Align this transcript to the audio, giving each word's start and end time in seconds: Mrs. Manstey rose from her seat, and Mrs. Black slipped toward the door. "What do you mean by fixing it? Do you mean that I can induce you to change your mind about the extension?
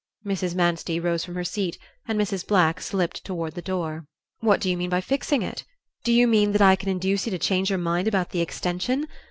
Mrs. 0.25 0.55
Manstey 0.55 0.99
rose 0.99 1.23
from 1.23 1.35
her 1.35 1.43
seat, 1.43 1.77
and 2.07 2.19
Mrs. 2.19 2.43
Black 2.47 2.81
slipped 2.81 3.23
toward 3.23 3.53
the 3.53 3.61
door. 3.61 4.07
"What 4.39 4.59
do 4.59 4.67
you 4.67 4.75
mean 4.75 4.89
by 4.89 4.99
fixing 4.99 5.43
it? 5.43 5.63
Do 6.03 6.11
you 6.11 6.27
mean 6.27 6.53
that 6.53 6.61
I 6.63 6.75
can 6.75 6.89
induce 6.89 7.27
you 7.27 7.31
to 7.31 7.37
change 7.37 7.69
your 7.69 7.77
mind 7.77 8.07
about 8.07 8.31
the 8.31 8.41
extension? 8.41 9.07